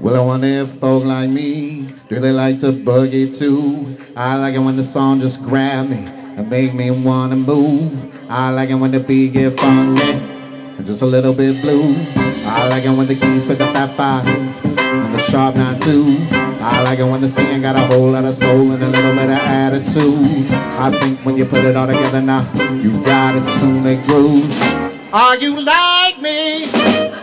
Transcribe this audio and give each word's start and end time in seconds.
Well, 0.00 0.16
I 0.20 0.24
wonder 0.26 0.48
if 0.48 0.70
folk 0.70 1.04
like 1.04 1.30
me, 1.30 1.88
do 2.08 2.18
they 2.18 2.32
like 2.32 2.58
to 2.60 2.72
boogie 2.72 3.32
too? 3.38 3.96
I 4.16 4.36
like 4.36 4.54
it 4.54 4.58
when 4.58 4.76
the 4.76 4.82
song 4.82 5.20
just 5.20 5.40
grab 5.40 5.88
me 5.88 5.98
and 6.36 6.50
make 6.50 6.74
me 6.74 6.90
wanna 6.90 7.36
move. 7.36 8.12
I 8.28 8.50
like 8.50 8.70
it 8.70 8.74
when 8.74 8.90
the 8.90 8.98
beat 8.98 9.34
get 9.34 9.58
funky 9.58 10.02
and 10.10 10.84
just 10.84 11.02
a 11.02 11.06
little 11.06 11.32
bit 11.32 11.62
blue. 11.62 11.94
I 12.44 12.66
like 12.66 12.84
it 12.84 12.90
when 12.90 13.06
the 13.06 13.14
keys 13.14 13.46
pick 13.46 13.60
up 13.60 13.72
fat 13.72 13.96
five 13.96 14.26
and 14.26 15.14
the 15.14 15.18
sharp 15.20 15.54
nine 15.54 15.78
too. 15.78 16.16
I 16.60 16.82
like 16.82 16.98
it 16.98 17.04
when 17.04 17.20
the 17.20 17.28
singing 17.28 17.62
got 17.62 17.76
a 17.76 17.86
whole 17.86 18.10
lot 18.10 18.24
of 18.24 18.34
soul 18.34 18.72
and 18.72 18.82
a 18.82 18.88
little 18.88 19.12
bit 19.14 19.30
of 19.30 19.38
attitude. 19.38 20.52
I 20.76 20.90
think 20.90 21.20
when 21.20 21.36
you 21.36 21.46
put 21.46 21.64
it 21.64 21.76
all 21.76 21.86
together 21.86 22.20
now, 22.20 22.42
you 22.82 22.90
got 23.04 23.36
it 23.36 23.60
to 23.60 23.66
make 23.66 24.02
groove. 24.02 24.50
Are 25.14 25.36
you 25.36 25.60
like 25.60 26.20
me? 26.20 27.13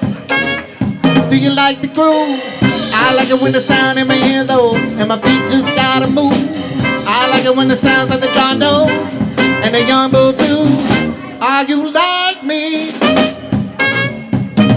Do 1.31 1.37
you 1.37 1.49
like 1.49 1.79
the 1.79 1.87
groove? 1.87 2.41
I 2.93 3.13
like 3.15 3.29
it 3.29 3.41
when 3.41 3.53
the 3.53 3.61
sound 3.61 3.97
in 3.97 4.05
my 4.05 4.17
ear 4.17 4.43
though, 4.43 4.75
and 4.75 5.07
my 5.07 5.17
feet 5.17 5.49
just 5.49 5.73
gotta 5.77 6.07
move. 6.07 6.35
I 7.07 7.29
like 7.31 7.45
it 7.45 7.55
when 7.55 7.69
the 7.69 7.77
sounds 7.77 8.09
like 8.09 8.19
the 8.19 8.27
John 8.33 8.59
Doe 8.59 8.85
and 9.63 9.73
the 9.73 9.81
young 9.81 10.11
bull 10.11 10.33
too. 10.33 10.67
Are 11.39 11.63
you 11.63 11.89
like 11.89 12.43
me? 12.43 12.91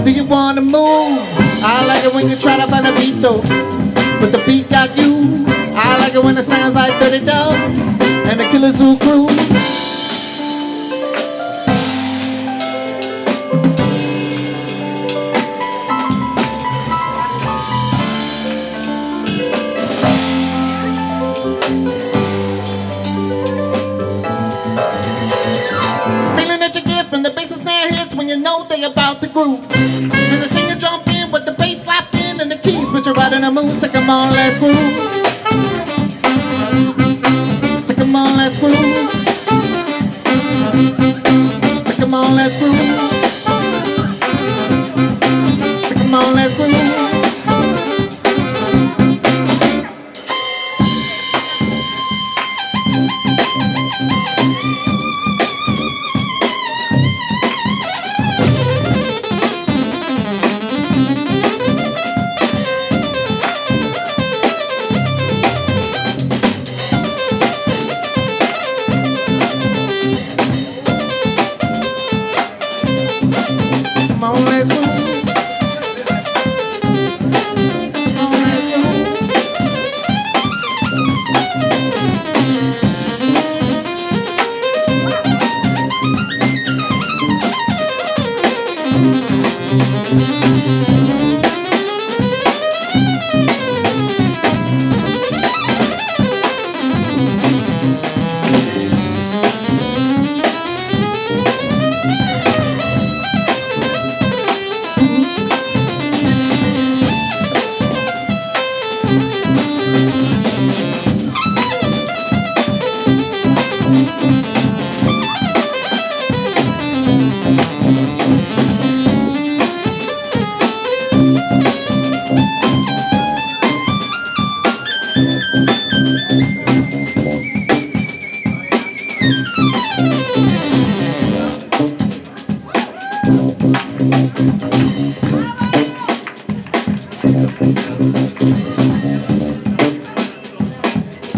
Do 0.05 0.09
you 0.09 0.23
wanna 0.23 0.61
move? 0.61 1.19
I 1.61 1.83
like 1.85 2.05
it 2.05 2.13
when 2.13 2.29
you 2.29 2.37
try 2.37 2.55
to 2.55 2.67
find 2.71 2.87
a 2.87 2.95
beat 2.95 3.19
though, 3.19 3.41
but 4.21 4.31
the 4.31 4.41
beat 4.45 4.69
got 4.69 4.97
you. 4.97 5.43
I 5.75 5.97
like 5.99 6.15
it 6.15 6.23
when 6.23 6.37
it 6.37 6.43
sounds 6.43 6.73
like 6.73 6.97
Dirty 7.01 7.25
Dog 7.25 7.53
and 8.29 8.39
the 8.39 8.45
Killer 8.45 8.71
Zoo 8.71 8.97
crew. 8.99 9.27
When 28.25 28.37
you 28.37 28.43
know 28.43 28.63
they 28.63 28.83
about 28.83 29.21
the 29.21 29.27
groove. 29.27 29.63
And 29.71 30.41
the 30.41 30.47
singer 30.47 30.75
jump 30.75 31.07
in 31.07 31.31
with 31.31 31.45
the 31.45 31.51
bass 31.53 31.85
locked 31.85 32.15
in 32.15 32.41
and 32.41 32.51
the 32.51 32.57
keys 32.57 32.89
put 32.89 33.05
you 33.05 33.13
right 33.13 33.31
in 33.31 33.41
the 33.41 33.51
mood. 33.51 33.77
So 33.77 33.87
come 33.87 34.09
on, 34.09 34.33
let's 34.33 34.57
groove. 34.57 34.75
So 37.81 37.93
come 37.93 38.15
on, 38.15 38.37
let's 38.37 38.57
groove. 38.59 39.11
So 41.85 41.93
come 41.99 42.13
on, 42.15 42.35
let's 42.35 42.57
groove. 42.57 42.74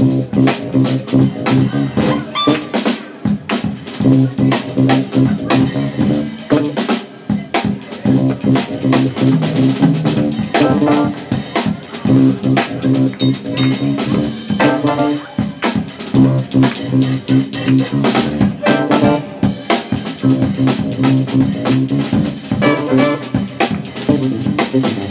Come 0.07 0.23
on, 24.85 25.06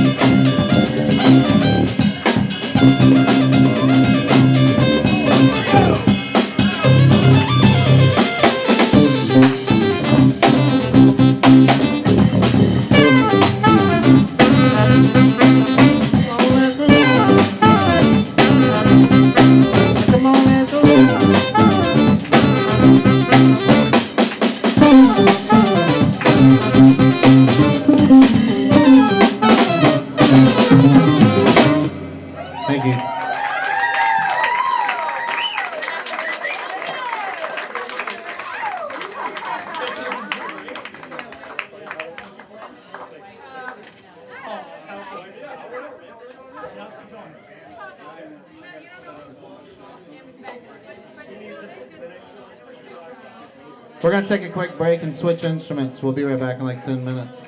We're 54.07 54.13
going 54.13 54.23
to 54.23 54.29
take 54.39 54.49
a 54.49 54.53
quick 54.53 54.79
break 54.79 55.03
and 55.03 55.13
switch 55.13 55.43
instruments. 55.43 56.01
We'll 56.01 56.13
be 56.13 56.23
right 56.23 56.39
back 56.39 56.61
in 56.61 56.65
like 56.65 56.81
10 56.81 57.05
minutes. 57.05 57.45